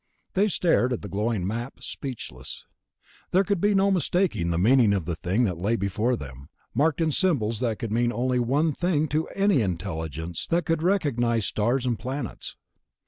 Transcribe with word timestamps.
They 0.33 0.47
stared 0.47 0.93
at 0.93 1.03
the 1.03 1.07
glowing 1.07 1.45
map, 1.45 1.83
speechless. 1.83 2.65
There 3.29 3.43
could 3.43 3.61
be 3.61 3.75
no 3.75 3.91
mistaking 3.91 4.49
the 4.49 4.57
meaning 4.57 4.93
of 4.95 5.05
the 5.05 5.15
thing 5.15 5.43
that 5.43 5.59
lay 5.59 5.75
before 5.75 6.15
them, 6.15 6.49
marked 6.73 7.01
in 7.01 7.11
symbols 7.11 7.59
that 7.59 7.77
could 7.77 7.91
mean 7.91 8.11
only 8.11 8.39
one 8.39 8.73
thing 8.73 9.07
to 9.09 9.27
any 9.35 9.61
intelligence 9.61 10.47
that 10.49 10.65
could 10.65 10.81
recognize 10.81 11.45
stars 11.45 11.85
and 11.85 11.99
planets. 11.99 12.55